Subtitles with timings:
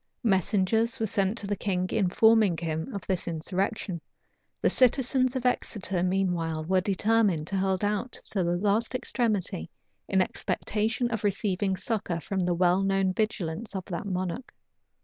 [0.23, 4.01] Messengers were sent to the king, informing him of this insurrection:
[4.59, 9.69] the citizens of Exeter meanwhile were determined to hold out to the last extremity,
[10.07, 14.55] in expectation of receiving succor from the well known vigilance of that monarch.